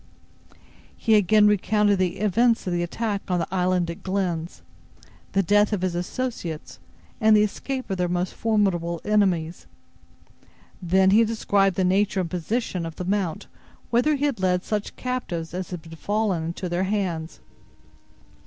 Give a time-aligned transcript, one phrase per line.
[0.97, 4.63] He again recounted the events of the attack on the island at Glenn's,
[5.33, 6.79] the death of his associates
[7.21, 9.67] and the escape of their most formidable enemies.
[10.81, 13.45] Then he described the nature and position of the mount
[13.91, 17.39] whither he had led such captives as had fallen into their hands.